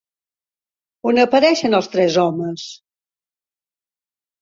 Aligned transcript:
On 1.11 1.19
apareixen 1.25 1.81
els 1.81 1.91
tres 1.99 2.19
homes? 2.25 2.67